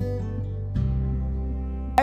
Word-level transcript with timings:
thank 0.00 0.22
you 0.22 0.33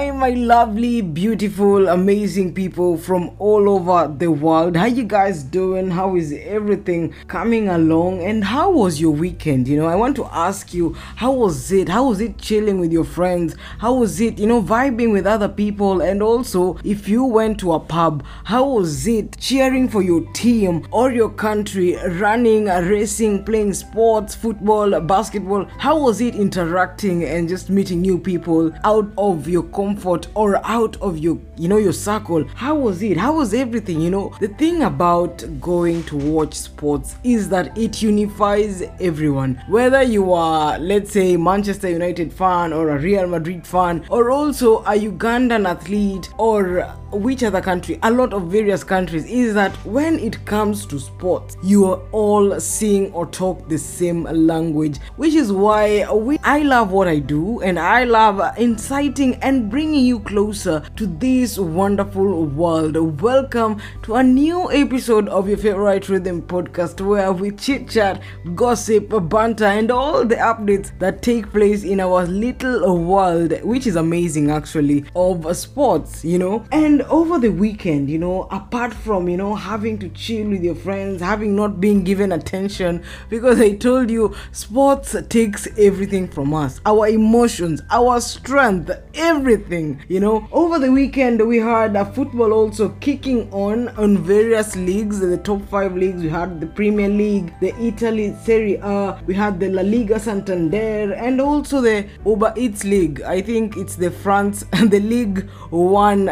Hi, 0.01 0.09
my 0.09 0.31
lovely, 0.31 1.01
beautiful, 1.01 1.87
amazing 1.87 2.55
people 2.55 2.97
from 2.97 3.29
all 3.37 3.69
over 3.69 4.11
the 4.11 4.31
world. 4.31 4.75
How 4.75 4.87
you 4.87 5.03
guys 5.03 5.43
doing? 5.43 5.91
How 5.91 6.15
is 6.15 6.33
everything 6.33 7.13
coming 7.27 7.69
along? 7.69 8.23
And 8.23 8.43
how 8.43 8.71
was 8.71 8.99
your 8.99 9.11
weekend? 9.11 9.67
You 9.67 9.77
know, 9.77 9.85
I 9.85 9.95
want 9.95 10.15
to 10.15 10.25
ask 10.25 10.73
you, 10.73 10.93
how 11.17 11.31
was 11.33 11.71
it? 11.71 11.87
How 11.87 12.09
was 12.09 12.19
it 12.19 12.39
chilling 12.39 12.79
with 12.79 12.91
your 12.91 13.03
friends? 13.03 13.55
How 13.77 13.93
was 13.93 14.19
it, 14.19 14.39
you 14.39 14.47
know, 14.47 14.63
vibing 14.63 15.11
with 15.11 15.27
other 15.27 15.47
people? 15.47 16.01
And 16.01 16.23
also, 16.23 16.79
if 16.83 17.07
you 17.07 17.23
went 17.23 17.59
to 17.59 17.73
a 17.73 17.79
pub, 17.79 18.25
how 18.45 18.67
was 18.67 19.05
it 19.05 19.37
cheering 19.37 19.87
for 19.87 20.01
your 20.01 20.21
team 20.33 20.87
or 20.89 21.11
your 21.11 21.29
country, 21.29 21.95
running, 22.13 22.65
racing, 22.65 23.43
playing 23.43 23.75
sports, 23.75 24.33
football, 24.33 24.99
basketball? 25.01 25.65
How 25.77 25.99
was 25.99 26.21
it 26.21 26.33
interacting 26.33 27.23
and 27.23 27.47
just 27.47 27.69
meeting 27.69 28.01
new 28.01 28.17
people 28.17 28.71
out 28.83 29.07
of 29.15 29.47
your 29.47 29.61
comfort 29.61 29.90
or 30.35 30.65
out 30.65 30.97
of 31.01 31.17
your 31.17 31.39
you 31.57 31.67
know 31.67 31.77
your 31.77 31.93
circle. 31.93 32.43
How 32.55 32.75
was 32.75 33.01
it? 33.01 33.17
How 33.17 33.35
was 33.35 33.53
everything? 33.53 34.01
You 34.01 34.09
know 34.09 34.33
the 34.39 34.47
thing 34.47 34.83
about 34.83 35.43
going 35.59 36.03
to 36.05 36.15
watch 36.17 36.53
sports 36.53 37.15
is 37.23 37.49
that 37.49 37.77
it 37.77 38.01
unifies 38.01 38.83
everyone. 38.99 39.61
Whether 39.67 40.03
you 40.03 40.33
are 40.33 40.79
let's 40.79 41.11
say 41.11 41.37
manchester 41.37 41.89
united 41.89 42.31
fan 42.33 42.73
or 42.73 42.89
a 42.89 42.99
real 42.99 43.27
madrid 43.27 43.65
fan 43.65 44.05
or 44.09 44.31
also 44.31 44.79
a 44.79 44.93
ugandan 44.93 45.67
athlete 45.67 46.29
or 46.37 46.93
which 47.11 47.43
other 47.43 47.61
country 47.61 47.99
a 48.03 48.11
lot 48.11 48.33
of 48.33 48.43
various 48.43 48.83
countries 48.83 49.25
is 49.25 49.53
that 49.53 49.71
when 49.85 50.17
it 50.19 50.43
comes 50.45 50.85
to 50.85 50.99
sports 50.99 51.57
you 51.61 51.85
are 51.85 52.01
all 52.11 52.59
sing 52.59 53.11
or 53.13 53.25
talk 53.27 53.67
the 53.67 53.77
same 53.77 54.23
language 54.23 54.97
which 55.17 55.33
is 55.33 55.51
why 55.51 56.09
we 56.11 56.37
i 56.43 56.59
love 56.59 56.91
what 56.91 57.07
i 57.07 57.19
do 57.19 57.59
and 57.61 57.77
i 57.77 58.03
love 58.03 58.39
inciting 58.57 59.35
and 59.41 59.69
bringing 59.69 60.05
you 60.05 60.19
closer 60.21 60.81
to 60.95 61.05
this 61.05 61.57
wonderful 61.57 62.45
world. 62.45 63.21
Welcome 63.21 63.81
to 64.03 64.15
a 64.15 64.23
new 64.23 64.71
episode 64.71 65.27
of 65.29 65.47
your 65.47 65.57
favorite 65.57 66.09
rhythm 66.09 66.41
podcast 66.41 67.05
where 67.05 67.31
we 67.31 67.51
chit 67.51 67.89
chat 67.89 68.21
gossip 68.55 69.13
banter 69.29 69.65
and 69.65 69.91
all 69.91 70.25
the 70.25 70.35
updates 70.35 70.97
that 70.99 71.21
take 71.21 71.51
place 71.51 71.83
in 71.83 71.99
our 71.99 72.25
little 72.25 72.97
world 72.97 73.61
which 73.63 73.87
is 73.87 73.95
amazing 73.95 74.51
actually 74.51 75.05
of 75.15 75.55
sports 75.55 76.23
you 76.23 76.37
know? 76.37 76.63
And 76.71 77.00
over 77.09 77.39
the 77.39 77.49
weekend 77.49 78.09
you 78.09 78.17
know 78.17 78.43
apart 78.51 78.93
from 78.93 79.27
you 79.27 79.37
know 79.37 79.55
having 79.55 79.97
to 79.97 80.09
chill 80.09 80.49
with 80.49 80.63
your 80.63 80.75
friends 80.75 81.21
having 81.21 81.55
not 81.55 81.79
been 81.79 82.03
given 82.03 82.31
attention 82.31 83.03
because 83.29 83.59
i 83.59 83.71
told 83.73 84.09
you 84.09 84.33
sports 84.51 85.15
takes 85.29 85.67
everything 85.77 86.27
from 86.27 86.53
us. 86.53 86.79
Our 86.85 87.07
emotions 87.07 87.81
our 87.89 88.19
strength 88.21 88.91
everything 89.13 90.03
you 90.07 90.19
know. 90.19 90.47
Over 90.51 90.79
the 90.79 90.91
weekend 90.91 91.45
we 91.47 91.57
had 91.57 91.95
uh, 91.95 92.05
football 92.05 92.53
also 92.53 92.89
kicking 92.99 93.51
on 93.51 93.89
on 93.89 94.17
various 94.17 94.75
leagues. 94.75 95.19
The 95.19 95.37
top 95.37 95.61
five 95.69 95.95
leagues 95.95 96.21
we 96.21 96.29
had 96.29 96.59
the 96.59 96.67
premier 96.67 97.09
league 97.09 97.53
the 97.61 97.73
italy 97.81 98.35
serie 98.43 98.75
a 98.75 99.21
we 99.25 99.33
had 99.33 99.59
the 99.59 99.69
la 99.69 99.81
liga 99.81 100.19
santander 100.19 101.13
and 101.13 101.39
also 101.39 101.81
the 101.81 102.05
uber 102.25 102.53
eats 102.55 102.83
league. 102.83 103.21
I 103.21 103.41
think 103.41 103.77
it's 103.77 103.95
the 103.95 104.11
france 104.11 104.63
the 104.95 104.99
league 104.99 105.49
one 105.69 106.25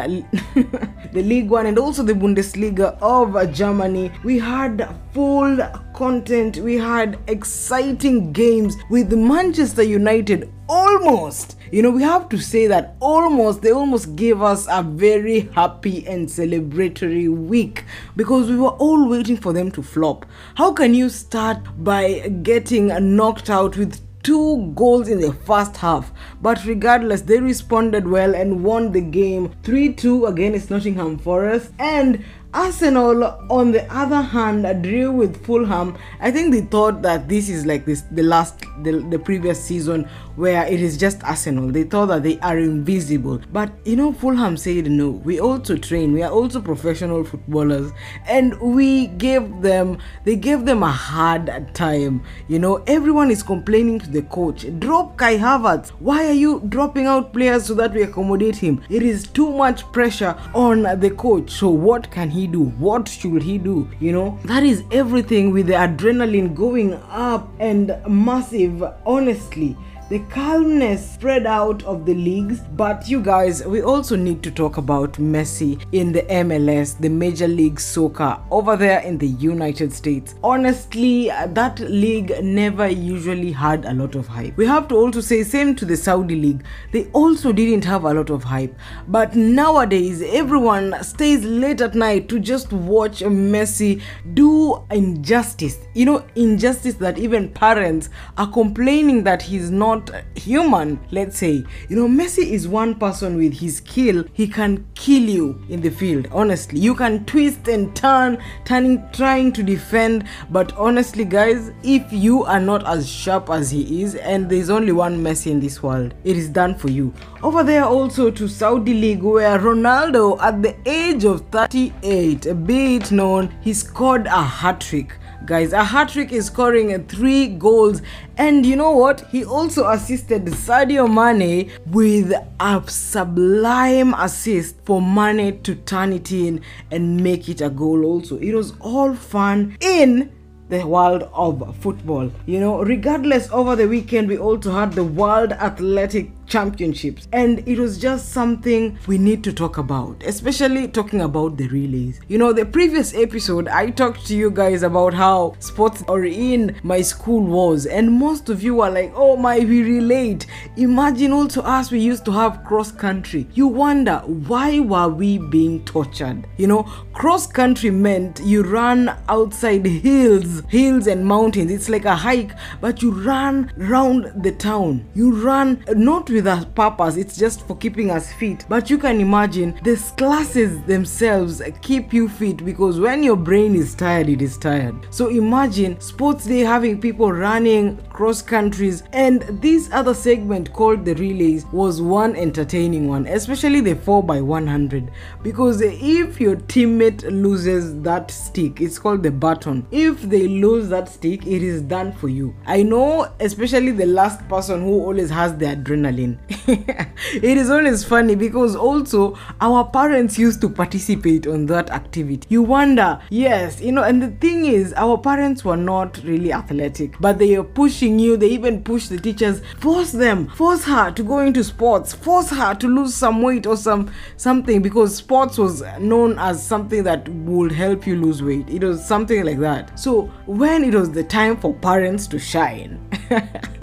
the 1.12 1.22
League 1.22 1.48
One 1.48 1.66
and 1.66 1.78
also 1.78 2.02
the 2.02 2.12
Bundesliga 2.12 2.98
of 3.00 3.52
Germany. 3.52 4.10
We 4.24 4.38
had 4.38 4.88
full 5.12 5.58
content, 5.94 6.58
we 6.58 6.76
had 6.76 7.18
exciting 7.26 8.32
games 8.32 8.76
with 8.90 9.12
Manchester 9.12 9.82
United 9.82 10.52
almost. 10.68 11.56
You 11.72 11.82
know, 11.82 11.90
we 11.90 12.02
have 12.02 12.28
to 12.30 12.38
say 12.38 12.66
that 12.66 12.96
almost, 13.00 13.62
they 13.62 13.72
almost 13.72 14.16
gave 14.16 14.42
us 14.42 14.66
a 14.70 14.82
very 14.82 15.40
happy 15.54 16.06
and 16.06 16.28
celebratory 16.28 17.28
week 17.28 17.84
because 18.16 18.48
we 18.48 18.56
were 18.56 18.70
all 18.70 19.08
waiting 19.08 19.36
for 19.36 19.52
them 19.52 19.70
to 19.72 19.82
flop. 19.82 20.26
How 20.54 20.72
can 20.72 20.94
you 20.94 21.08
start 21.08 21.58
by 21.82 22.28
getting 22.42 22.88
knocked 23.16 23.50
out 23.50 23.76
with 23.76 24.00
two 24.22 24.72
goals 24.74 25.08
in 25.08 25.20
the 25.20 25.32
first 25.32 25.76
half. 25.78 26.12
But 26.40 26.64
regardless, 26.64 27.22
they 27.22 27.40
responded 27.40 28.06
well 28.08 28.34
and 28.34 28.64
won 28.64 28.92
the 28.92 29.00
game 29.00 29.54
3 29.62 29.94
2 29.94 30.26
against 30.26 30.70
Nottingham 30.70 31.18
Forest. 31.18 31.72
And 31.78 32.24
Arsenal, 32.52 33.22
on 33.48 33.70
the 33.70 33.86
other 33.94 34.20
hand, 34.20 34.82
drew 34.82 35.12
with 35.12 35.44
Fulham. 35.46 35.96
I 36.18 36.32
think 36.32 36.52
they 36.52 36.62
thought 36.62 37.00
that 37.02 37.28
this 37.28 37.48
is 37.48 37.64
like 37.64 37.84
this 37.84 38.02
the 38.10 38.24
last 38.24 38.64
the, 38.82 38.98
the 39.08 39.20
previous 39.20 39.62
season 39.62 40.08
where 40.34 40.66
it 40.66 40.80
is 40.80 40.96
just 40.96 41.22
Arsenal. 41.22 41.70
They 41.70 41.84
thought 41.84 42.06
that 42.06 42.24
they 42.24 42.40
are 42.40 42.58
invisible. 42.58 43.40
But 43.52 43.70
you 43.84 43.94
know, 43.94 44.12
Fulham 44.12 44.56
said 44.56 44.90
no. 44.90 45.10
We 45.10 45.38
also 45.38 45.76
train. 45.76 46.12
We 46.12 46.22
are 46.22 46.30
also 46.32 46.60
professional 46.60 47.22
footballers, 47.22 47.92
and 48.26 48.58
we 48.60 49.06
gave 49.06 49.62
them 49.62 49.98
they 50.24 50.34
gave 50.34 50.64
them 50.66 50.82
a 50.82 50.90
hard 50.90 51.72
time. 51.72 52.24
You 52.48 52.58
know, 52.58 52.82
everyone 52.88 53.30
is 53.30 53.44
complaining 53.44 54.00
to 54.00 54.10
the 54.10 54.22
coach. 54.22 54.66
Drop 54.80 55.16
Kai 55.16 55.36
Havertz. 55.36 55.90
Why 56.00 56.26
are 56.26 56.32
you 56.32 56.62
dropping 56.68 57.06
out 57.06 57.32
players 57.32 57.66
so 57.66 57.74
that 57.74 57.92
we 57.92 58.02
accommodate 58.02 58.56
him? 58.56 58.82
It 58.90 59.04
is 59.04 59.28
too 59.28 59.52
much 59.52 59.84
pressure 59.92 60.36
on 60.52 60.82
the 60.98 61.10
coach. 61.10 61.50
So 61.50 61.68
what 61.68 62.10
can 62.10 62.28
he 62.30 62.39
do? 62.46 62.64
What 62.64 63.08
should 63.08 63.42
he 63.42 63.58
do? 63.58 63.88
You 64.00 64.12
know, 64.12 64.38
that 64.44 64.62
is 64.62 64.84
everything 64.90 65.52
with 65.52 65.66
the 65.66 65.74
adrenaline 65.74 66.54
going 66.54 66.94
up 67.10 67.48
and 67.58 67.96
massive. 68.08 68.82
Honestly, 69.06 69.76
the 70.10 70.18
calmness 70.28 71.08
spread 71.12 71.46
out 71.46 71.84
of 71.84 72.04
the 72.04 72.14
leagues. 72.14 72.58
But 72.72 73.08
you 73.08 73.22
guys, 73.22 73.64
we 73.64 73.82
also 73.82 74.16
need 74.16 74.42
to 74.42 74.50
talk 74.50 74.76
about 74.76 75.12
Messi 75.12 75.80
in 75.92 76.10
the 76.10 76.22
MLS, 76.22 76.98
the 76.98 77.08
Major 77.08 77.46
League 77.46 77.78
Soccer 77.78 78.36
over 78.50 78.76
there 78.76 78.98
in 79.02 79.18
the 79.18 79.28
United 79.28 79.92
States. 79.92 80.34
Honestly, 80.42 81.28
that 81.28 81.78
league 81.78 82.34
never 82.42 82.88
usually 82.88 83.52
had 83.52 83.84
a 83.84 83.94
lot 83.94 84.16
of 84.16 84.26
hype. 84.26 84.56
We 84.56 84.66
have 84.66 84.88
to 84.88 84.96
also 84.96 85.20
say, 85.20 85.44
same 85.44 85.76
to 85.76 85.84
the 85.84 85.96
Saudi 85.96 86.34
League, 86.34 86.64
they 86.90 87.04
also 87.12 87.52
didn't 87.52 87.84
have 87.84 88.02
a 88.02 88.12
lot 88.12 88.30
of 88.30 88.42
hype. 88.42 88.76
But 89.06 89.36
nowadays, 89.36 90.22
everyone 90.22 91.04
stays 91.04 91.44
late 91.44 91.80
at 91.80 91.94
night 91.94 92.28
to 92.30 92.40
just 92.40 92.72
watch 92.72 93.20
Messi 93.20 94.02
do 94.34 94.84
injustice. 94.90 95.78
You 95.94 96.06
know, 96.06 96.26
injustice 96.34 96.94
that 96.94 97.16
even 97.16 97.48
parents 97.50 98.08
are 98.36 98.50
complaining 98.50 99.22
that 99.22 99.40
he's 99.40 99.70
not 99.70 99.99
not 100.08 100.24
human, 100.36 101.00
let's 101.10 101.38
say. 101.38 101.64
You 101.88 101.96
know, 101.96 102.08
Messi 102.08 102.50
is 102.50 102.68
one 102.68 102.94
person 102.94 103.36
with 103.36 103.54
his 103.54 103.76
skill, 103.76 104.24
he 104.32 104.46
can 104.46 104.86
kill 104.94 105.22
you 105.22 105.62
in 105.68 105.80
the 105.80 105.90
field. 105.90 106.28
Honestly, 106.32 106.80
you 106.80 106.94
can 106.94 107.24
twist 107.24 107.68
and 107.68 107.94
turn, 107.94 108.38
turning, 108.64 109.02
trying 109.12 109.52
to 109.52 109.62
defend. 109.62 110.24
But 110.50 110.72
honestly, 110.76 111.24
guys, 111.24 111.72
if 111.82 112.10
you 112.12 112.44
are 112.44 112.60
not 112.60 112.86
as 112.86 113.08
sharp 113.08 113.50
as 113.50 113.70
he 113.70 114.02
is, 114.02 114.14
and 114.14 114.48
there's 114.48 114.70
only 114.70 114.92
one 114.92 115.22
Messi 115.22 115.50
in 115.50 115.60
this 115.60 115.82
world, 115.82 116.14
it 116.24 116.36
is 116.36 116.48
done 116.48 116.74
for 116.74 116.88
you. 116.88 117.12
Over 117.42 117.62
there, 117.62 117.84
also 117.84 118.30
to 118.30 118.48
Saudi 118.48 118.94
League, 118.94 119.22
where 119.22 119.58
Ronaldo, 119.58 120.40
at 120.40 120.62
the 120.62 120.76
age 120.86 121.24
of 121.24 121.48
38, 121.50 122.46
a 122.46 122.54
bit 122.54 123.10
known, 123.10 123.54
he 123.60 123.72
scored 123.72 124.26
a 124.26 124.42
hat 124.42 124.80
trick 124.80 125.16
guys. 125.46 125.72
A 125.72 125.84
hat 125.84 126.10
trick 126.10 126.32
is 126.32 126.46
scoring 126.46 127.06
three 127.06 127.48
goals, 127.48 128.02
and 128.36 128.64
you 128.64 128.76
know 128.76 128.92
what? 128.92 129.26
He 129.30 129.44
also 129.44 129.88
assisted 129.88 130.44
Sadio 130.44 131.06
Mane 131.08 131.70
with 131.86 132.32
a 132.60 132.82
sublime 132.86 134.14
assist 134.14 134.76
for 134.84 135.00
Mane 135.00 135.62
to 135.62 135.74
turn 135.74 136.12
it 136.12 136.32
in 136.32 136.62
and 136.90 137.22
make 137.22 137.48
it 137.48 137.60
a 137.60 137.70
goal. 137.70 138.04
Also, 138.04 138.38
it 138.38 138.54
was 138.54 138.74
all 138.80 139.14
fun 139.14 139.76
in 139.80 140.32
the 140.68 140.86
world 140.86 141.28
of 141.34 141.76
football. 141.78 142.30
You 142.46 142.60
know, 142.60 142.82
regardless, 142.82 143.50
over 143.50 143.76
the 143.76 143.88
weekend 143.88 144.28
we 144.28 144.38
also 144.38 144.72
had 144.72 144.92
the 144.92 145.04
World 145.04 145.52
Athletic 145.52 146.30
Championships, 146.50 147.28
and 147.32 147.66
it 147.66 147.78
was 147.78 147.96
just 147.96 148.30
something 148.30 148.98
we 149.06 149.18
need 149.18 149.44
to 149.44 149.52
talk 149.52 149.78
about, 149.78 150.20
especially 150.24 150.88
talking 150.88 151.20
about 151.20 151.56
the 151.56 151.68
relays. 151.68 152.20
You 152.26 152.38
know, 152.38 152.52
the 152.52 152.66
previous 152.66 153.14
episode 153.14 153.68
I 153.68 153.90
talked 153.90 154.26
to 154.26 154.36
you 154.36 154.50
guys 154.50 154.82
about 154.82 155.14
how 155.14 155.54
sports 155.60 156.02
or 156.08 156.24
in 156.24 156.76
my 156.82 157.02
school 157.02 157.40
was, 157.40 157.86
and 157.86 158.12
most 158.12 158.48
of 158.48 158.64
you 158.64 158.80
are 158.80 158.90
like, 158.90 159.12
oh 159.14 159.36
my, 159.36 159.60
we 159.60 159.82
relate. 159.82 160.46
Imagine 160.76 161.32
also 161.32 161.62
us, 161.62 161.92
we 161.92 162.00
used 162.00 162.24
to 162.24 162.32
have 162.32 162.64
cross 162.64 162.90
country. 162.90 163.46
You 163.54 163.68
wonder 163.68 164.18
why 164.26 164.80
were 164.80 165.08
we 165.08 165.38
being 165.38 165.84
tortured? 165.84 166.48
You 166.56 166.66
know, 166.66 166.82
cross 167.12 167.46
country 167.46 167.90
meant 167.90 168.40
you 168.40 168.62
run 168.62 169.16
outside 169.28 169.86
hills, 169.86 170.62
hills 170.68 171.06
and 171.06 171.24
mountains. 171.24 171.70
It's 171.70 171.88
like 171.88 172.06
a 172.06 172.16
hike, 172.16 172.50
but 172.80 173.02
you 173.02 173.12
run 173.12 173.72
round 173.76 174.42
the 174.42 174.50
town. 174.50 175.06
You 175.14 175.30
run 175.32 175.84
not 175.94 176.28
with 176.28 176.39
with 176.40 176.46
a 176.46 176.66
purpose. 176.74 177.16
It's 177.16 177.36
just 177.36 177.66
for 177.66 177.76
keeping 177.76 178.10
us 178.10 178.32
fit. 178.32 178.64
But 178.68 178.88
you 178.88 178.98
can 178.98 179.20
imagine 179.20 179.78
these 179.82 180.10
classes 180.12 180.82
themselves 180.84 181.62
keep 181.82 182.12
you 182.12 182.28
fit 182.28 182.64
because 182.64 182.98
when 182.98 183.22
your 183.22 183.36
brain 183.36 183.74
is 183.74 183.94
tired 183.94 184.28
it 184.28 184.40
is 184.40 184.56
tired. 184.56 184.94
So 185.10 185.28
imagine 185.28 186.00
sports 186.00 186.46
day 186.46 186.60
having 186.60 187.00
people 187.00 187.30
running 187.32 187.98
cross 188.08 188.42
countries 188.42 189.02
and 189.12 189.42
this 189.62 189.90
other 189.92 190.14
segment 190.14 190.72
called 190.72 191.04
the 191.04 191.14
relays 191.14 191.66
was 191.72 192.00
one 192.00 192.36
entertaining 192.36 193.08
one 193.08 193.26
especially 193.26 193.80
the 193.80 193.96
4 193.96 194.22
by 194.22 194.40
100 194.40 195.10
because 195.42 195.80
if 195.80 196.40
your 196.40 196.56
teammate 196.56 197.22
loses 197.30 198.00
that 198.02 198.30
stick 198.30 198.80
it's 198.80 198.98
called 198.98 199.22
the 199.22 199.30
baton. 199.30 199.86
If 199.90 200.22
they 200.22 200.48
lose 200.48 200.88
that 200.88 201.08
stick 201.08 201.46
it 201.46 201.62
is 201.62 201.82
done 201.82 202.12
for 202.12 202.28
you. 202.28 202.54
I 202.66 202.82
know 202.82 203.30
especially 203.40 203.92
the 203.92 204.06
last 204.06 204.46
person 204.48 204.82
who 204.82 205.00
always 205.04 205.30
has 205.30 205.56
the 205.56 205.66
adrenaline 205.66 206.29
it 206.68 207.56
is 207.56 207.70
always 207.70 208.04
funny 208.04 208.34
because 208.34 208.76
also 208.76 209.38
our 209.60 209.84
parents 209.88 210.38
used 210.38 210.60
to 210.60 210.68
participate 210.68 211.46
on 211.46 211.66
that 211.66 211.90
activity. 211.90 212.46
You 212.48 212.62
wonder 212.62 213.20
yes 213.30 213.80
you 213.80 213.92
know 213.92 214.02
and 214.02 214.22
the 214.22 214.30
thing 214.30 214.66
is 214.66 214.92
our 214.94 215.18
parents 215.18 215.64
were 215.64 215.76
not 215.76 216.20
really 216.24 216.52
athletic 216.52 217.18
but 217.20 217.38
they 217.38 217.54
are 217.56 217.64
pushing 217.64 218.18
you. 218.18 218.36
They 218.36 218.48
even 218.48 218.82
push 218.82 219.08
the 219.08 219.18
teachers 219.18 219.62
force 219.78 220.12
them 220.12 220.48
force 220.48 220.84
her 220.84 221.10
to 221.10 221.22
go 221.22 221.40
into 221.40 221.64
sports 221.64 222.12
force 222.12 222.50
her 222.50 222.74
to 222.74 222.88
lose 222.88 223.14
some 223.14 223.42
weight 223.42 223.66
or 223.66 223.76
some 223.76 224.10
something 224.36 224.82
because 224.82 225.14
sports 225.16 225.58
was 225.58 225.82
known 225.98 226.38
as 226.38 226.64
something 226.64 227.02
that 227.04 227.28
would 227.28 227.72
help 227.72 228.06
you 228.06 228.16
lose 228.16 228.42
weight. 228.42 228.68
It 228.68 228.84
was 228.84 229.04
something 229.04 229.44
like 229.44 229.58
that. 229.60 229.98
So 229.98 230.22
when 230.46 230.84
it 230.84 230.94
was 230.94 231.10
the 231.10 231.24
time 231.24 231.56
for 231.56 231.74
parents 231.74 232.26
to 232.28 232.38
shine 232.38 233.00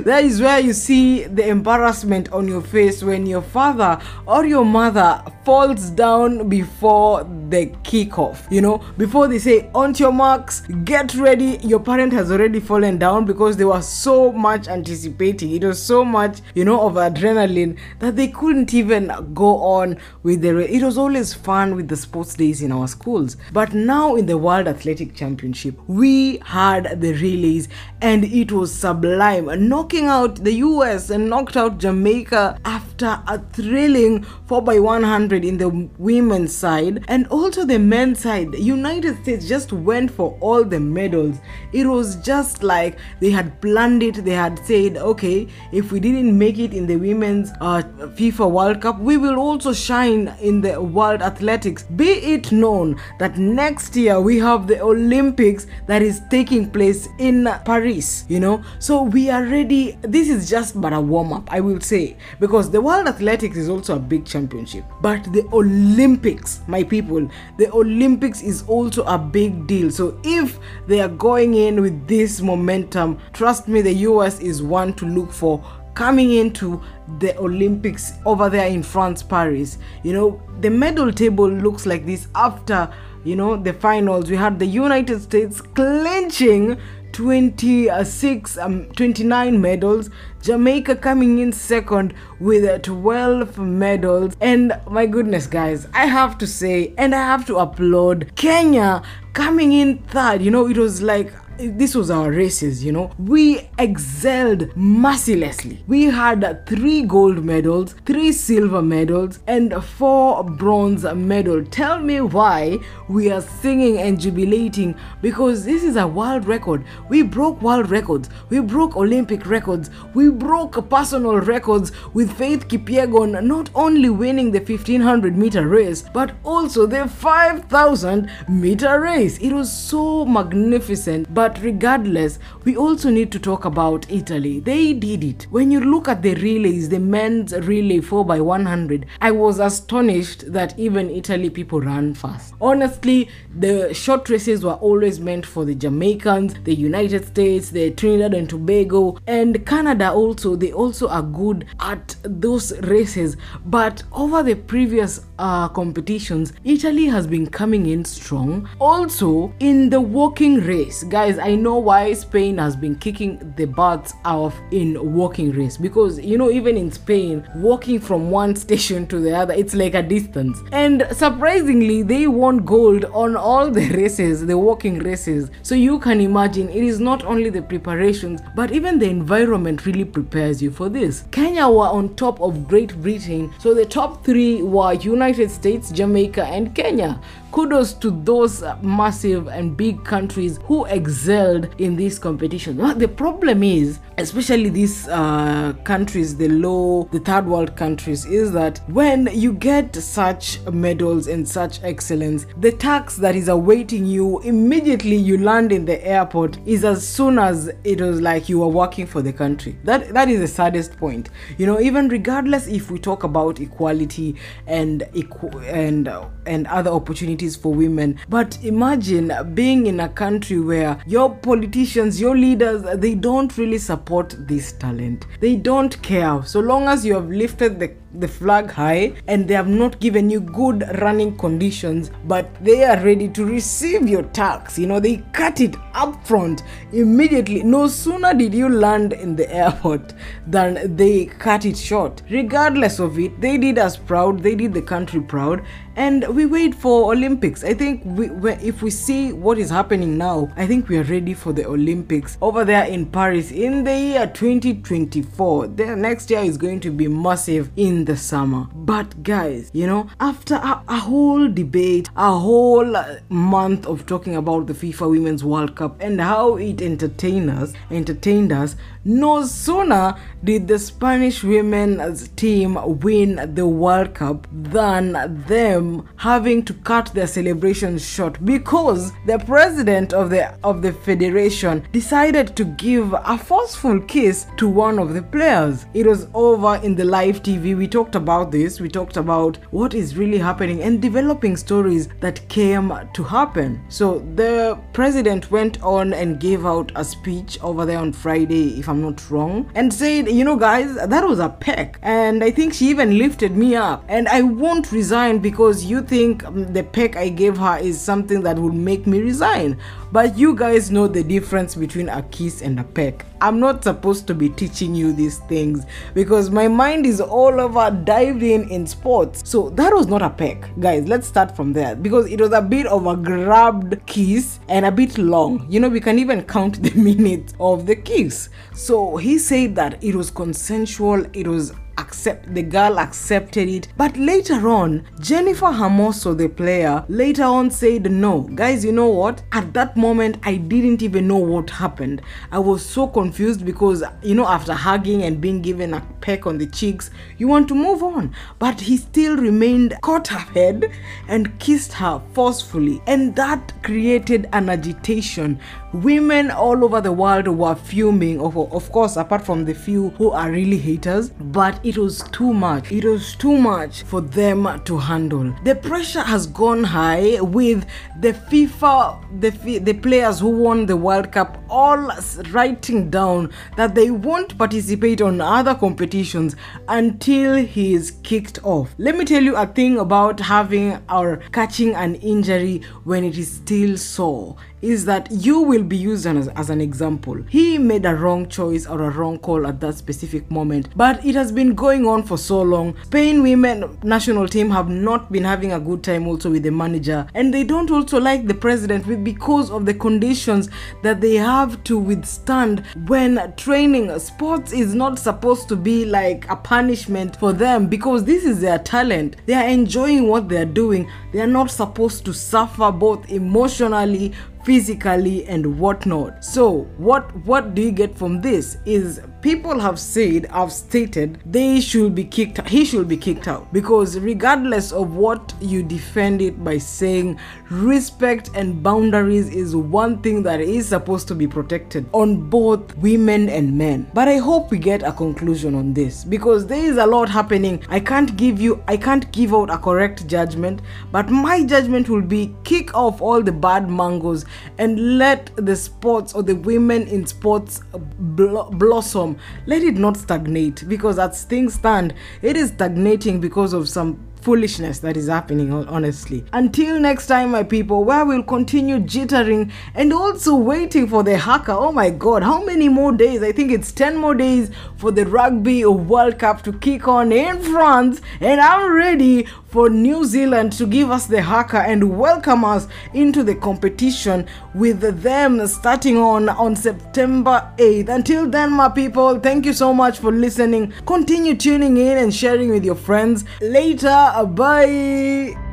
that 0.00 0.24
is 0.24 0.40
where 0.40 0.60
you 0.60 0.72
see 0.72 1.24
the 1.24 1.46
embarrassment 1.48 2.32
on 2.32 2.48
your 2.48 2.62
face 2.62 3.02
when 3.02 3.26
your 3.26 3.42
father 3.42 4.00
or 4.26 4.44
your 4.46 4.64
mother 4.64 5.22
falls 5.48 5.88
down 5.88 6.46
before 6.46 7.24
the 7.48 7.68
kickoff. 7.82 8.46
You 8.52 8.60
know, 8.60 8.84
before 8.98 9.28
they 9.28 9.38
say, 9.38 9.70
on 9.74 9.94
to 9.94 10.02
your 10.02 10.12
marks, 10.12 10.60
get 10.84 11.14
ready, 11.14 11.56
your 11.62 11.80
parent 11.80 12.12
has 12.12 12.30
already 12.30 12.60
fallen 12.60 12.98
down 12.98 13.24
because 13.24 13.56
they 13.56 13.64
were 13.64 13.80
so 13.80 14.30
much 14.30 14.68
anticipating. 14.68 15.52
It 15.52 15.64
was 15.64 15.82
so 15.82 16.04
much, 16.04 16.42
you 16.54 16.66
know, 16.66 16.86
of 16.86 16.96
adrenaline 16.96 17.78
that 18.00 18.16
they 18.16 18.28
couldn't 18.28 18.74
even 18.74 19.10
go 19.32 19.56
on 19.56 19.96
with 20.22 20.42
the. 20.42 20.70
It 20.70 20.82
was 20.82 20.98
always 20.98 21.32
fun 21.32 21.76
with 21.76 21.88
the 21.88 21.96
sports 21.96 22.34
days 22.34 22.60
in 22.60 22.70
our 22.70 22.86
schools. 22.86 23.38
But 23.50 23.72
now 23.72 24.16
in 24.16 24.26
the 24.26 24.36
World 24.36 24.68
Athletic 24.68 25.14
Championship, 25.14 25.78
we 25.86 26.42
had 26.44 27.00
the 27.00 27.14
relays 27.14 27.68
and 28.02 28.22
it 28.24 28.52
was 28.52 28.72
sublime, 28.72 29.48
knocking 29.66 30.08
out 30.08 30.44
the 30.44 30.52
US 30.56 31.08
and 31.08 31.30
knocked 31.30 31.56
out 31.56 31.78
Jamaica 31.78 32.60
after 32.66 33.22
a 33.26 33.38
thrilling 33.38 34.26
4x100 34.46 35.37
in 35.44 35.58
the 35.58 35.68
women's 35.98 36.54
side 36.54 37.04
and 37.08 37.26
also 37.28 37.64
the 37.64 37.78
men's 37.78 38.20
side. 38.20 38.52
The 38.52 38.60
United 38.60 39.22
States 39.22 39.48
just 39.48 39.72
went 39.72 40.10
for 40.10 40.36
all 40.40 40.64
the 40.64 40.80
medals. 40.80 41.38
It 41.72 41.86
was 41.86 42.16
just 42.16 42.62
like 42.62 42.98
they 43.20 43.30
had 43.30 43.60
planned 43.60 44.02
it. 44.02 44.24
They 44.24 44.32
had 44.32 44.58
said, 44.64 44.96
okay, 44.96 45.48
if 45.72 45.92
we 45.92 46.00
didn't 46.00 46.36
make 46.36 46.58
it 46.58 46.72
in 46.72 46.86
the 46.86 46.96
women's 46.96 47.50
uh, 47.60 47.82
FIFA 48.16 48.50
World 48.50 48.82
Cup, 48.82 48.98
we 48.98 49.16
will 49.16 49.36
also 49.36 49.72
shine 49.72 50.34
in 50.40 50.60
the 50.60 50.80
World 50.80 51.22
Athletics. 51.22 51.84
Be 51.84 52.10
it 52.10 52.52
known 52.52 53.00
that 53.18 53.38
next 53.38 53.96
year 53.96 54.20
we 54.20 54.38
have 54.38 54.66
the 54.66 54.80
Olympics 54.80 55.66
that 55.86 56.02
is 56.02 56.20
taking 56.30 56.70
place 56.70 57.08
in 57.18 57.48
Paris, 57.64 58.24
you 58.28 58.40
know. 58.40 58.62
So 58.78 59.02
we 59.02 59.30
are 59.30 59.44
ready. 59.44 59.98
This 60.02 60.28
is 60.28 60.48
just 60.48 60.80
but 60.80 60.92
a 60.92 61.00
warm 61.00 61.32
up, 61.32 61.48
I 61.52 61.60
will 61.60 61.80
say, 61.80 62.16
because 62.40 62.70
the 62.70 62.80
World 62.80 63.06
Athletics 63.08 63.56
is 63.56 63.68
also 63.68 63.96
a 63.96 63.98
big 63.98 64.24
championship. 64.24 64.84
But 65.00 65.27
the 65.32 65.46
Olympics, 65.52 66.60
my 66.66 66.82
people, 66.82 67.28
the 67.56 67.70
Olympics 67.72 68.42
is 68.42 68.62
also 68.64 69.04
a 69.04 69.18
big 69.18 69.66
deal. 69.66 69.90
So 69.90 70.20
if 70.24 70.58
they 70.86 71.00
are 71.00 71.08
going 71.08 71.54
in 71.54 71.80
with 71.80 72.06
this 72.06 72.40
momentum, 72.40 73.18
trust 73.32 73.68
me, 73.68 73.80
the 73.80 73.94
US 73.94 74.40
is 74.40 74.62
one 74.62 74.94
to 74.94 75.06
look 75.06 75.32
for 75.32 75.64
coming 75.94 76.34
into 76.34 76.80
the 77.18 77.36
Olympics 77.38 78.12
over 78.24 78.48
there 78.48 78.68
in 78.68 78.84
France, 78.84 79.20
Paris. 79.20 79.78
You 80.04 80.12
know, 80.12 80.42
the 80.60 80.70
medal 80.70 81.12
table 81.12 81.50
looks 81.50 81.86
like 81.86 82.06
this 82.06 82.28
after, 82.36 82.88
you 83.24 83.34
know, 83.34 83.56
the 83.56 83.72
finals. 83.72 84.30
We 84.30 84.36
had 84.36 84.60
the 84.60 84.66
United 84.66 85.20
States 85.20 85.60
clinching 85.60 86.78
26 87.18 88.58
um, 88.58 88.84
29 88.92 89.60
medals 89.60 90.08
jamaica 90.40 90.94
coming 90.94 91.40
in 91.40 91.50
second 91.50 92.14
with 92.38 92.82
12 92.82 93.58
medals. 93.58 94.36
And 94.40 94.80
my 94.88 95.04
goodness 95.06 95.48
guys 95.48 95.88
i 95.94 96.06
have 96.06 96.38
to 96.38 96.46
say 96.46 96.94
and 96.96 97.16
i 97.16 97.18
have 97.18 97.44
to 97.46 97.56
applaud 97.56 98.30
kenya 98.36 99.02
coming 99.32 99.72
in 99.72 99.98
third. 99.98 100.42
You 100.42 100.52
know 100.52 100.68
it 100.68 100.78
was 100.78 101.02
like 101.02 101.32
this 101.58 101.94
was 101.94 102.10
our 102.10 102.30
races, 102.30 102.84
you 102.84 102.92
know. 102.92 103.10
We 103.18 103.68
excelled 103.78 104.74
mercilessly. 104.76 105.82
We 105.88 106.04
had 106.04 106.66
three 106.66 107.02
gold 107.02 107.44
medals, 107.44 107.94
three 108.06 108.32
silver 108.32 108.80
medals, 108.80 109.40
and 109.46 109.74
four 109.84 110.44
bronze 110.44 111.04
medals. 111.04 111.68
Tell 111.70 111.98
me 111.98 112.20
why 112.20 112.78
we 113.08 113.30
are 113.30 113.40
singing 113.40 113.98
and 113.98 114.20
jubilating 114.20 114.94
because 115.20 115.64
this 115.64 115.82
is 115.82 115.96
a 115.96 116.06
world 116.06 116.46
record. 116.46 116.84
We 117.08 117.22
broke 117.22 117.60
world 117.60 117.90
records, 117.90 118.30
we 118.50 118.60
broke 118.60 118.96
Olympic 118.96 119.46
records, 119.46 119.90
we 120.14 120.30
broke 120.30 120.88
personal 120.88 121.40
records 121.40 121.92
with 122.14 122.36
Faith 122.36 122.68
Kipyegon 122.68 123.42
not 123.42 123.70
only 123.74 124.10
winning 124.10 124.52
the 124.52 124.60
1500 124.60 125.36
meter 125.36 125.66
race 125.66 126.02
but 126.02 126.32
also 126.44 126.86
the 126.86 127.08
5000 127.08 128.30
meter 128.48 129.00
race. 129.00 129.38
It 129.38 129.52
was 129.52 129.72
so 129.72 130.24
magnificent. 130.24 131.32
But 131.34 131.47
but 131.48 131.62
regardless, 131.62 132.38
we 132.64 132.76
also 132.76 133.08
need 133.08 133.32
to 133.32 133.38
talk 133.38 133.64
about 133.64 134.04
Italy. 134.10 134.60
They 134.60 134.92
did 134.92 135.24
it. 135.24 135.46
When 135.50 135.70
you 135.70 135.80
look 135.80 136.06
at 136.06 136.20
the 136.20 136.34
relays, 136.34 136.90
the 136.90 136.98
men's 136.98 137.54
relay 137.54 138.00
4x100, 138.00 139.06
I 139.22 139.30
was 139.30 139.58
astonished 139.58 140.52
that 140.52 140.78
even 140.78 141.08
Italy 141.08 141.48
people 141.48 141.80
ran 141.80 142.12
fast. 142.12 142.52
Honestly, 142.60 143.30
the 143.58 143.94
short 143.94 144.28
races 144.28 144.62
were 144.62 144.74
always 144.74 145.20
meant 145.20 145.46
for 145.46 145.64
the 145.64 145.74
Jamaicans, 145.74 146.52
the 146.64 146.74
United 146.74 147.24
States, 147.24 147.70
the 147.70 147.92
Trinidad 147.92 148.34
and 148.34 148.50
Tobago, 148.50 149.16
and 149.26 149.64
Canada 149.64 150.12
also. 150.12 150.54
They 150.54 150.72
also 150.72 151.08
are 151.08 151.22
good 151.22 151.64
at 151.80 152.14
those 152.24 152.78
races. 152.80 153.38
But 153.64 154.02
over 154.12 154.42
the 154.42 154.56
previous 154.56 155.24
uh, 155.38 155.68
competitions, 155.68 156.52
Italy 156.64 157.06
has 157.06 157.26
been 157.26 157.46
coming 157.46 157.86
in 157.86 158.04
strong. 158.04 158.68
Also, 158.80 159.52
in 159.60 159.90
the 159.90 160.00
walking 160.00 160.56
race, 160.56 161.04
guys, 161.04 161.38
I 161.38 161.54
know 161.54 161.78
why 161.78 162.12
Spain 162.14 162.58
has 162.58 162.76
been 162.76 162.96
kicking 162.96 163.54
the 163.56 163.66
butts 163.66 164.14
off 164.24 164.54
in 164.70 165.14
walking 165.14 165.52
race 165.52 165.76
because 165.76 166.18
you 166.20 166.36
know 166.36 166.50
even 166.50 166.76
in 166.76 166.90
Spain, 166.90 167.48
walking 167.54 168.00
from 168.00 168.30
one 168.30 168.56
station 168.64 169.06
to 169.06 169.20
the 169.20 169.36
other, 169.36 169.54
it's 169.54 169.74
like 169.74 169.94
a 169.94 170.02
distance. 170.02 170.58
And 170.72 171.06
surprisingly, 171.12 172.02
they 172.02 172.26
won 172.26 172.58
gold 172.58 173.04
on 173.06 173.36
all 173.36 173.70
the 173.70 173.88
races, 173.90 174.44
the 174.44 174.58
walking 174.58 174.98
races. 174.98 175.50
So 175.62 175.74
you 175.74 175.98
can 175.98 176.20
imagine 176.20 176.68
it 176.68 176.82
is 176.82 177.00
not 177.00 177.24
only 177.24 177.50
the 177.50 177.62
preparations, 177.62 178.40
but 178.54 178.72
even 178.72 178.98
the 178.98 179.08
environment 179.08 179.86
really 179.86 180.04
prepares 180.04 180.60
you 180.60 180.70
for 180.70 180.88
this. 180.88 181.24
Kenya 181.30 181.68
were 181.68 181.86
on 181.86 182.14
top 182.16 182.40
of 182.40 182.66
Great 182.66 183.00
Britain, 183.00 183.52
so 183.58 183.74
the 183.74 183.86
top 183.86 184.24
three 184.24 184.62
were 184.62 184.92
United 184.94 185.27
States, 185.50 185.90
Jamaica, 185.90 186.44
and 186.44 186.74
Kenya 186.74 187.20
kudos 187.50 187.92
to 187.94 188.10
those 188.10 188.62
massive 188.82 189.48
and 189.48 189.76
big 189.76 190.04
countries 190.04 190.58
who 190.64 190.84
excelled 190.86 191.68
in 191.78 191.96
this 191.96 192.18
competition. 192.18 192.76
The 192.98 193.08
problem 193.08 193.62
is, 193.62 193.98
especially 194.18 194.68
these 194.68 195.08
uh, 195.08 195.72
countries, 195.84 196.36
the 196.36 196.48
low, 196.48 197.08
the 197.12 197.20
third 197.20 197.46
world 197.46 197.76
countries, 197.76 198.24
is 198.26 198.52
that 198.52 198.80
when 198.88 199.28
you 199.32 199.52
get 199.52 199.94
such 199.96 200.60
medals 200.66 201.26
and 201.26 201.48
such 201.48 201.82
excellence, 201.82 202.46
the 202.58 202.72
tax 202.72 203.16
that 203.16 203.34
is 203.34 203.48
awaiting 203.48 204.04
you 204.06 204.40
immediately 204.40 205.16
you 205.16 205.38
land 205.38 205.72
in 205.72 205.84
the 205.84 206.04
airport 206.06 206.58
is 206.66 206.84
as 206.84 207.06
soon 207.06 207.38
as 207.38 207.70
it 207.84 208.00
was 208.00 208.20
like 208.20 208.48
you 208.48 208.58
were 208.60 208.68
working 208.68 209.06
for 209.06 209.22
the 209.22 209.32
country. 209.32 209.78
That 209.84 210.12
that 210.14 210.28
is 210.28 210.40
the 210.40 210.48
saddest 210.48 210.96
point. 210.96 211.30
You 211.56 211.66
know, 211.66 211.80
even 211.80 212.08
regardless 212.08 212.66
if 212.66 212.90
we 212.90 212.98
talk 212.98 213.24
about 213.24 213.60
equality 213.60 214.36
and 214.66 215.02
equ- 215.14 215.64
and 215.66 216.08
and 216.46 216.66
other 216.66 216.90
opportunities 216.90 217.37
for 217.56 217.72
women. 217.74 218.18
But 218.28 218.58
imagine 218.64 219.32
being 219.54 219.86
in 219.86 220.00
a 220.00 220.08
country 220.08 220.60
where 220.60 220.98
your 221.06 221.34
politicians, 221.34 222.20
your 222.20 222.36
leaders, 222.36 222.82
they 222.98 223.14
don't 223.14 223.56
really 223.56 223.78
support 223.78 224.34
this 224.46 224.72
talent. 224.72 225.26
They 225.40 225.56
don't 225.56 226.00
care. 226.02 226.42
So 226.44 226.60
long 226.60 226.88
as 226.88 227.04
you 227.04 227.14
have 227.14 227.28
lifted 227.28 227.78
the 227.78 227.92
the 228.14 228.28
flag 228.28 228.70
high 228.70 229.12
and 229.26 229.46
they 229.46 229.54
have 229.54 229.68
not 229.68 230.00
given 230.00 230.30
you 230.30 230.40
good 230.40 230.84
running 231.00 231.36
conditions, 231.36 232.10
but 232.24 232.48
they 232.64 232.84
are 232.84 232.98
ready 233.04 233.28
to 233.28 233.44
receive 233.44 234.08
your 234.08 234.22
tax. 234.22 234.78
You 234.78 234.86
know, 234.86 235.00
they 235.00 235.18
cut 235.32 235.60
it 235.60 235.76
up 235.94 236.26
front 236.26 236.62
immediately. 236.92 237.62
No 237.62 237.88
sooner 237.88 238.34
did 238.34 238.54
you 238.54 238.68
land 238.68 239.12
in 239.12 239.36
the 239.36 239.50
airport 239.52 240.14
than 240.46 240.96
they 240.96 241.26
cut 241.26 241.64
it 241.64 241.76
short. 241.76 242.22
Regardless 242.30 242.98
of 242.98 243.18
it, 243.18 243.40
they 243.40 243.58
did 243.58 243.78
us 243.78 243.96
proud, 243.96 244.42
they 244.42 244.54
did 244.54 244.72
the 244.72 244.82
country 244.82 245.20
proud, 245.20 245.64
and 245.96 246.26
we 246.28 246.46
wait 246.46 246.74
for 246.74 247.12
Olympics. 247.12 247.64
I 247.64 247.74
think 247.74 248.02
we, 248.04 248.28
if 248.52 248.82
we 248.82 248.90
see 248.90 249.32
what 249.32 249.58
is 249.58 249.68
happening 249.68 250.16
now, 250.16 250.48
I 250.56 250.66
think 250.66 250.88
we 250.88 250.96
are 250.96 251.02
ready 251.02 251.34
for 251.34 251.52
the 251.52 251.66
Olympics 251.66 252.38
over 252.40 252.64
there 252.64 252.84
in 252.84 253.06
Paris 253.06 253.50
in 253.50 253.82
the 253.82 253.98
year 253.98 254.26
2024. 254.28 255.66
The 255.66 255.96
next 255.96 256.30
year 256.30 256.40
is 256.40 256.56
going 256.56 256.78
to 256.80 256.90
be 256.92 257.08
massive 257.08 257.70
in 257.76 257.97
the 258.04 258.16
summer. 258.16 258.66
But 258.74 259.22
guys, 259.22 259.70
you 259.72 259.86
know, 259.86 260.08
after 260.20 260.54
a, 260.54 260.82
a 260.88 260.98
whole 260.98 261.48
debate, 261.48 262.08
a 262.16 262.38
whole 262.38 262.96
uh, 262.96 263.16
month 263.28 263.86
of 263.86 264.06
talking 264.06 264.36
about 264.36 264.66
the 264.66 264.74
FIFA 264.74 265.10
Women's 265.10 265.44
World 265.44 265.76
Cup 265.76 265.96
and 266.00 266.20
how 266.20 266.56
it 266.56 266.80
entertained 266.82 267.50
us, 267.50 267.72
entertained 267.90 268.52
us, 268.52 268.76
no 269.08 269.42
sooner 269.42 270.14
did 270.44 270.68
the 270.68 270.78
Spanish 270.78 271.42
women's 271.42 272.28
team 272.28 272.78
win 273.00 273.54
the 273.54 273.66
World 273.66 274.14
Cup 274.14 274.46
than 274.52 275.44
them 275.46 276.06
having 276.16 276.62
to 276.64 276.74
cut 276.74 277.06
their 277.14 277.26
celebrations 277.26 278.06
short 278.06 278.44
because 278.44 279.12
the 279.26 279.38
president 279.38 280.12
of 280.12 280.28
the 280.28 280.52
of 280.62 280.82
the 280.82 280.92
federation 280.92 281.84
decided 281.90 282.54
to 282.54 282.64
give 282.64 283.14
a 283.14 283.38
forceful 283.38 283.98
kiss 284.02 284.46
to 284.58 284.68
one 284.68 284.98
of 284.98 285.14
the 285.14 285.22
players. 285.22 285.86
It 285.94 286.06
was 286.06 286.28
over 286.34 286.76
in 286.84 286.94
the 286.94 287.04
live 287.04 287.42
TV. 287.42 287.76
We 287.76 287.88
talked 287.88 288.14
about 288.14 288.50
this. 288.52 288.78
We 288.78 288.88
talked 288.90 289.16
about 289.16 289.56
what 289.70 289.94
is 289.94 290.16
really 290.16 290.38
happening 290.38 290.82
and 290.82 291.00
developing 291.00 291.56
stories 291.56 292.08
that 292.20 292.46
came 292.50 292.92
to 293.14 293.24
happen. 293.24 293.82
So 293.88 294.18
the 294.34 294.78
president 294.92 295.50
went 295.50 295.82
on 295.82 296.12
and 296.12 296.38
gave 296.38 296.66
out 296.66 296.92
a 296.94 297.04
speech 297.04 297.58
over 297.62 297.86
there 297.86 297.98
on 297.98 298.12
Friday, 298.12 298.78
if 298.78 298.88
I'm 298.88 298.97
not 298.98 299.30
wrong, 299.30 299.70
and 299.74 299.92
said, 299.92 300.28
you 300.28 300.44
know, 300.44 300.56
guys, 300.56 300.94
that 300.94 301.24
was 301.26 301.38
a 301.38 301.48
peck. 301.48 301.98
And 302.02 302.44
I 302.44 302.50
think 302.50 302.74
she 302.74 302.88
even 302.88 303.18
lifted 303.18 303.56
me 303.56 303.74
up. 303.76 304.04
And 304.08 304.28
I 304.28 304.42
won't 304.42 304.92
resign 304.92 305.38
because 305.38 305.84
you 305.84 306.02
think 306.02 306.44
um, 306.44 306.72
the 306.72 306.82
peck 306.82 307.16
I 307.16 307.28
gave 307.28 307.56
her 307.56 307.78
is 307.78 308.00
something 308.00 308.42
that 308.42 308.58
would 308.58 308.74
make 308.74 309.06
me 309.06 309.20
resign. 309.20 309.78
But 310.12 310.36
you 310.38 310.54
guys 310.54 310.90
know 310.90 311.06
the 311.06 311.22
difference 311.22 311.74
between 311.74 312.08
a 312.08 312.22
kiss 312.22 312.62
and 312.62 312.80
a 312.80 312.84
peck. 312.84 313.24
I'm 313.40 313.60
not 313.60 313.84
supposed 313.84 314.26
to 314.26 314.34
be 314.34 314.48
teaching 314.48 314.94
you 314.94 315.12
these 315.12 315.38
things 315.38 315.84
because 316.14 316.50
my 316.50 316.68
mind 316.68 317.06
is 317.06 317.20
all 317.20 317.60
over 317.60 317.90
dived 317.90 318.42
in 318.42 318.68
in 318.68 318.86
sports. 318.86 319.48
So 319.48 319.70
that 319.70 319.92
was 319.92 320.06
not 320.06 320.22
a 320.22 320.30
peck. 320.30 320.68
Guys, 320.80 321.06
let's 321.08 321.26
start 321.26 321.54
from 321.54 321.72
there 321.72 321.94
because 321.94 322.26
it 322.26 322.40
was 322.40 322.52
a 322.52 322.62
bit 322.62 322.86
of 322.86 323.06
a 323.06 323.16
grabbed 323.16 324.04
kiss 324.06 324.58
and 324.68 324.84
a 324.84 324.90
bit 324.90 325.18
long. 325.18 325.66
You 325.68 325.80
know, 325.80 325.88
we 325.88 326.00
can 326.00 326.18
even 326.18 326.42
count 326.42 326.82
the 326.82 326.90
minutes 326.94 327.54
of 327.60 327.86
the 327.86 327.96
kiss. 327.96 328.48
So 328.74 329.16
he 329.16 329.38
said 329.38 329.74
that 329.76 330.02
it 330.02 330.14
was 330.14 330.30
consensual, 330.30 331.24
it 331.32 331.46
was 331.46 331.72
accept 331.98 332.54
the 332.54 332.62
girl 332.62 332.98
accepted 332.98 333.68
it. 333.68 333.88
But 333.96 334.16
later 334.16 334.68
on 334.68 335.06
jennifer 335.20 335.66
hermoso 335.66 336.36
the 336.36 336.48
player 336.48 337.04
later 337.08 337.44
on 337.44 337.70
said 337.70 338.10
no 338.10 338.42
guys 338.42 338.84
you 338.84 338.92
know 338.92 339.08
what? 339.08 339.42
At 339.52 339.74
that 339.74 339.96
moment 339.96 340.38
i 340.44 340.56
didn't 340.56 341.02
even 341.02 341.28
know 341.28 341.36
what 341.36 341.70
happened. 341.70 342.22
I 342.50 342.58
was 342.58 342.84
so 342.84 343.06
confused 343.06 343.64
because 343.66 344.02
you 344.22 344.34
know 344.34 344.46
after 344.46 344.74
hugging 344.74 345.22
and 345.22 345.40
being 345.40 345.60
given 345.62 345.94
a 345.94 346.00
peck 346.20 346.46
on 346.46 346.58
the 346.58 346.66
cheeks 346.66 347.10
you 347.36 347.48
want 347.48 347.68
to 347.68 347.74
move 347.74 348.02
on. 348.02 348.34
But 348.58 348.80
he 348.80 348.96
still 348.96 349.36
remained 349.36 349.94
caught 350.02 350.28
her 350.28 350.38
head 350.38 350.90
and 351.26 351.58
kissed 351.58 351.92
her 351.94 352.22
forcefully. 352.32 353.02
And 353.06 353.34
that 353.36 353.72
created 353.82 354.48
an 354.52 354.68
agitation 354.68 355.60
women 355.92 356.50
all 356.50 356.84
over 356.84 357.00
the 357.00 357.12
world 357.12 357.48
were 357.48 357.74
fuming 357.74 358.40
of, 358.40 358.56
of 358.56 358.92
course 358.92 359.16
apart 359.16 359.44
from 359.44 359.64
the 359.64 359.74
few 359.74 360.10
who 360.10 360.30
are 360.30 360.50
really 360.50 360.76
haters 360.76 361.30
but 361.40 361.80
it 361.84 361.96
was 361.96 362.22
too 362.30 362.52
much. 362.52 362.92
It 362.92 363.04
was 363.04 363.34
too 363.36 363.56
much 363.56 364.02
for 364.02 364.20
them 364.20 364.82
to 364.84 364.98
handle. 364.98 365.54
The 365.64 365.74
pressure 365.74 366.22
has 366.22 366.46
gone 366.46 366.84
high 366.84 367.40
with 367.40 367.86
the 368.20 368.32
fifa 368.32 369.18
the 369.40 369.50
the 369.78 369.94
players 369.94 370.40
who 370.40 370.48
won 370.48 370.86
the 370.86 370.96
world 370.96 371.32
cup 371.32 371.58
all 371.70 372.10
writing 372.50 373.10
down 373.10 373.50
that 373.76 373.94
they 373.94 374.10
won't 374.10 374.56
participate 374.58 375.20
on 375.22 375.40
other 375.40 375.74
competitions 375.74 376.56
until 376.88 377.56
he 377.56 377.94
is 377.94 378.10
kicked 378.22 378.58
off. 378.64 378.94
Let 378.98 379.16
me 379.16 379.24
tell 379.24 379.42
you 379.42 379.56
a 379.56 379.66
thing 379.66 379.98
about 379.98 380.40
having 380.40 380.98
or 381.10 381.38
catching 381.52 381.94
an 381.94 382.16
injury 382.16 382.82
when 383.04 383.24
it 383.24 383.38
is 383.38 383.50
still 383.50 383.96
sore 383.96 384.56
is 384.82 385.04
that 385.06 385.28
you 385.30 385.60
will 385.60 385.77
be 385.82 385.96
used 385.96 386.26
as, 386.26 386.48
as 386.48 386.70
an 386.70 386.80
example. 386.80 387.42
He 387.48 387.78
made 387.78 388.06
a 388.06 388.14
wrong 388.14 388.48
choice 388.48 388.86
or 388.86 389.02
a 389.02 389.10
wrong 389.10 389.38
call 389.38 389.66
at 389.66 389.80
that 389.80 389.94
specific 389.94 390.50
moment, 390.50 390.88
but 390.96 391.24
it 391.24 391.34
has 391.34 391.52
been 391.52 391.74
going 391.74 392.06
on 392.06 392.22
for 392.22 392.38
so 392.38 392.62
long. 392.62 392.96
Spain 393.04 393.42
women 393.42 393.98
national 394.02 394.48
team 394.48 394.70
have 394.70 394.88
not 394.88 395.30
been 395.30 395.44
having 395.44 395.72
a 395.72 395.80
good 395.80 396.02
time 396.02 396.26
also 396.26 396.50
with 396.50 396.62
the 396.62 396.70
manager, 396.70 397.26
and 397.34 397.52
they 397.52 397.64
don't 397.64 397.90
also 397.90 398.20
like 398.20 398.46
the 398.46 398.54
president 398.54 399.24
because 399.24 399.70
of 399.70 399.86
the 399.86 399.94
conditions 399.94 400.68
that 401.02 401.20
they 401.20 401.34
have 401.34 401.82
to 401.84 401.98
withstand 401.98 402.84
when 403.06 403.54
training. 403.56 404.16
Sports 404.18 404.72
is 404.72 404.94
not 404.94 405.18
supposed 405.18 405.68
to 405.68 405.76
be 405.76 406.04
like 406.04 406.48
a 406.48 406.56
punishment 406.56 407.36
for 407.36 407.52
them 407.52 407.86
because 407.86 408.24
this 408.24 408.44
is 408.44 408.60
their 408.60 408.78
talent. 408.78 409.36
They 409.46 409.54
are 409.54 409.68
enjoying 409.68 410.28
what 410.28 410.48
they 410.48 410.58
are 410.58 410.64
doing. 410.64 411.10
They 411.32 411.40
are 411.40 411.46
not 411.46 411.70
supposed 411.70 412.24
to 412.26 412.34
suffer 412.34 412.90
both 412.90 413.30
emotionally 413.30 414.32
physically 414.68 415.46
and 415.46 415.78
whatnot. 415.80 416.44
So 416.44 416.80
what 416.98 417.34
what 417.46 417.74
do 417.74 417.80
you 417.80 417.90
get 417.90 418.14
from 418.14 418.42
this 418.42 418.76
is 418.84 419.22
people 419.40 419.78
have 419.78 419.98
said 419.98 420.46
have 420.46 420.72
stated 420.72 421.38
they 421.46 421.80
should 421.80 422.14
be 422.14 422.24
kicked 422.24 422.66
he 422.68 422.84
should 422.84 423.08
be 423.08 423.16
kicked 423.16 423.46
out. 423.46 423.72
Because 423.72 424.18
regardless 424.18 424.92
of 424.92 425.14
what 425.14 425.54
you 425.60 425.82
defend 425.82 426.42
it 426.42 426.62
by 426.64 426.78
saying 426.78 427.38
respect 427.70 428.50
and 428.54 428.82
boundaries 428.82 429.48
is 429.48 429.76
one 429.76 430.20
thing 430.22 430.42
that 430.42 430.60
is 430.60 430.88
supposed 430.88 431.28
to 431.28 431.34
be 431.34 431.46
protected 431.46 432.06
on 432.12 432.48
both 432.50 432.96
women 432.98 433.48
and 433.48 433.76
men. 433.76 434.10
But 434.12 434.28
i 434.28 434.36
hope 434.36 434.70
we 434.70 434.78
get 434.78 435.02
a 435.02 435.12
conclusion 435.12 435.74
on 435.74 435.94
this. 435.94 436.24
Because 436.24 436.66
there 436.66 436.84
is 436.84 436.96
a 436.96 437.06
lot 437.06 437.28
happening. 437.28 437.82
I 437.88 438.00
can't 438.00 438.36
give 438.36 438.60
you 438.60 438.82
i 438.88 438.96
can't 438.96 439.30
give 439.32 439.54
out 439.54 439.70
a 439.70 439.78
correct 439.78 440.26
judgment. 440.26 440.82
But 441.12 441.30
my 441.30 441.64
judgment 441.64 442.08
will 442.08 442.22
be 442.22 442.54
kick 442.64 442.94
off 442.94 443.22
all 443.22 443.42
the 443.42 443.52
bad 443.52 443.88
mangoes 443.88 444.44
and 444.78 445.18
let 445.18 445.50
the 445.56 445.76
sports 445.76 446.32
or 446.32 446.42
the 446.42 446.56
women 446.56 447.06
in 447.06 447.26
sports 447.26 447.82
bl- 448.18 448.70
blossom 448.72 449.27
let 449.66 449.82
it 449.82 449.96
not 449.96 450.16
stagnate 450.16 450.84
because 450.88 451.18
as 451.18 451.44
things 451.44 451.74
stand 451.74 452.14
it 452.42 452.56
is 452.56 452.68
stagnating 452.68 453.40
because 453.40 453.72
of 453.72 453.88
some 453.88 454.18
foolishness 454.40 455.00
that 455.00 455.16
is 455.16 455.26
happening 455.28 455.72
honestly 455.72 456.44
until 456.52 456.98
next 457.00 457.26
time 457.26 457.50
my 457.50 457.62
people 457.62 458.04
where 458.04 458.24
we'll 458.24 458.42
continue 458.42 458.98
jittering 458.98 459.70
and 459.94 460.12
also 460.12 460.54
waiting 460.54 461.08
for 461.08 461.22
the 461.22 461.36
haka. 461.36 461.72
oh 461.76 461.90
my 461.90 462.08
god 462.08 462.42
how 462.42 462.64
many 462.64 462.88
more 462.88 463.12
days 463.12 463.42
i 463.42 463.50
think 463.50 463.72
it's 463.72 463.90
10 463.92 464.16
more 464.16 464.34
days 464.34 464.70
for 464.96 465.10
the 465.10 465.26
rugby 465.26 465.84
world 465.84 466.38
cup 466.38 466.62
to 466.62 466.72
kick 466.72 467.08
on 467.08 467.32
in 467.32 467.58
france 467.58 468.20
and 468.40 468.60
i'm 468.60 468.92
ready 468.92 469.44
for 469.68 469.88
new 469.88 470.24
zealand 470.24 470.72
to 470.72 470.86
give 470.86 471.10
us 471.10 471.26
the 471.26 471.40
haka 471.40 471.80
and 471.82 472.18
welcome 472.18 472.64
us 472.64 472.88
into 473.14 473.42
the 473.42 473.54
competition 473.54 474.46
with 474.74 475.00
them 475.22 475.66
starting 475.66 476.16
on 476.16 476.48
on 476.48 476.74
september 476.74 477.70
8th 477.78 478.08
until 478.08 478.48
then 478.48 478.72
my 478.72 478.88
people 478.88 479.38
thank 479.38 479.64
you 479.64 479.72
so 479.72 479.94
much 479.94 480.18
for 480.18 480.32
listening. 480.32 480.92
Continue 481.06 481.54
tuning 481.54 481.96
in 481.96 482.18
and 482.18 482.34
sharing 482.34 482.70
with 482.70 482.84
your 482.84 482.94
friends. 482.94 483.44
Later 483.60 484.32
Bye. 484.46 485.67